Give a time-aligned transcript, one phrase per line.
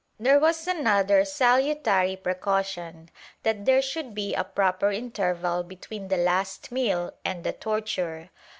[0.01, 3.09] ^ There was another salutary precaution—
[3.43, 8.31] that there should be a proper interval between the last meal and the torture.